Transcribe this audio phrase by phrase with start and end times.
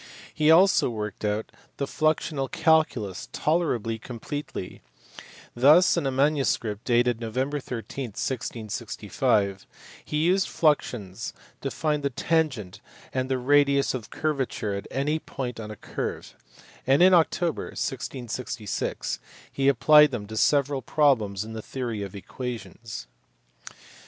[0.33, 4.81] He also worked out the fluxional calculus tolerably completely:
[5.53, 7.35] thus in a manuscript dated Nov.
[7.35, 9.67] 13, 1665,
[10.03, 12.81] he used fluxions to find the tangent
[13.13, 16.35] and the radius of curvature at any point on a curve,
[16.87, 19.19] and in October, 1666,
[19.51, 23.05] he applied them to several problems in the theory of equations.